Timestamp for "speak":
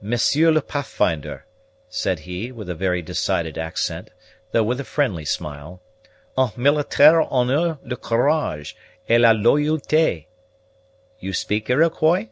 11.32-11.70